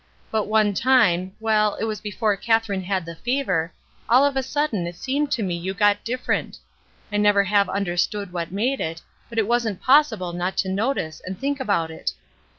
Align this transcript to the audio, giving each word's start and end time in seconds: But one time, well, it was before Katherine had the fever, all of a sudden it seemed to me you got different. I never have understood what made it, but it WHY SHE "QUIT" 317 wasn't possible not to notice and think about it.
But 0.31 0.45
one 0.47 0.73
time, 0.73 1.33
well, 1.39 1.75
it 1.75 1.83
was 1.83 2.01
before 2.01 2.35
Katherine 2.35 2.81
had 2.81 3.05
the 3.05 3.13
fever, 3.17 3.71
all 4.09 4.25
of 4.25 4.35
a 4.35 4.41
sudden 4.41 4.87
it 4.87 4.95
seemed 4.95 5.31
to 5.33 5.43
me 5.43 5.53
you 5.55 5.75
got 5.75 6.03
different. 6.03 6.57
I 7.11 7.17
never 7.17 7.43
have 7.43 7.69
understood 7.69 8.33
what 8.33 8.51
made 8.51 8.81
it, 8.81 9.03
but 9.29 9.37
it 9.37 9.45
WHY 9.47 9.59
SHE 9.59 9.61
"QUIT" 9.61 9.61
317 9.73 9.75
wasn't 9.75 9.81
possible 10.09 10.33
not 10.33 10.57
to 10.57 10.69
notice 10.69 11.21
and 11.23 11.37
think 11.37 11.59
about 11.59 11.91
it. 11.91 12.13